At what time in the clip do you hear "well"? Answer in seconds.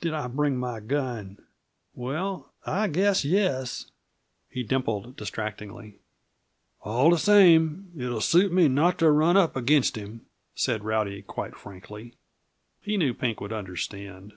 1.96-2.52